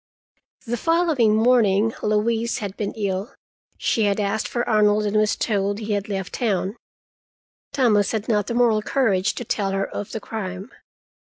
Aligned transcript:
The 0.65 0.77
following 0.77 1.35
morning 1.35 1.93
Louise 2.01 2.57
had 2.57 2.75
been 2.75 2.91
ill. 2.93 3.35
She 3.77 4.05
had 4.05 4.19
asked 4.19 4.47
for 4.47 4.67
Arnold, 4.67 5.05
and 5.05 5.15
was 5.15 5.35
told 5.35 5.77
he 5.77 5.93
had 5.93 6.09
left 6.09 6.33
town. 6.33 6.75
Thomas 7.71 8.11
had 8.11 8.27
not 8.27 8.47
the 8.47 8.55
moral 8.55 8.81
courage 8.81 9.35
to 9.35 9.45
tell 9.45 9.69
her 9.73 9.85
of 9.85 10.11
the 10.11 10.19
crime. 10.19 10.71